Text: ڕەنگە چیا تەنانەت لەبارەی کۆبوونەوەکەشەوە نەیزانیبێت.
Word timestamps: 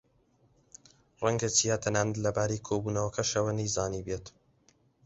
ڕەنگە 1.23 1.49
چیا 1.57 1.75
تەنانەت 1.83 2.17
لەبارەی 2.25 2.63
کۆبوونەوەکەشەوە 2.67 3.51
نەیزانیبێت. 3.59 4.25